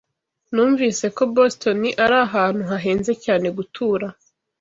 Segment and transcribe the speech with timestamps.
[0.53, 4.07] Numvise ko Boston ari ahantu hahenze cyane gutura.